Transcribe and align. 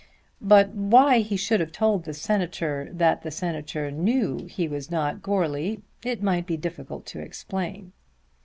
But 0.41 0.69
why 0.69 1.19
he 1.19 1.37
should 1.37 1.59
have 1.59 1.71
told 1.71 2.05
the 2.05 2.13
Senator 2.15 2.89
that 2.91 3.21
the 3.21 3.29
Senator 3.29 3.91
knew 3.91 4.47
he 4.47 4.67
was 4.67 4.89
not 4.89 5.21
Goarly 5.21 5.83
it 6.03 6.23
might 6.23 6.47
be 6.47 6.57
difficult 6.57 7.05
to 7.05 7.19
explain. 7.19 7.91